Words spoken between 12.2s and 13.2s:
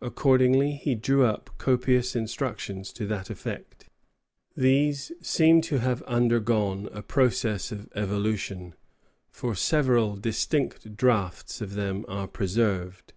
preserved.